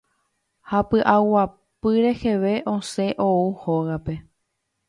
ha 0.69 0.79
py'aguapy 0.93 1.93
reheve 2.07 2.55
osẽ 2.75 3.13
ou 3.29 3.39
hógape. 3.61 4.21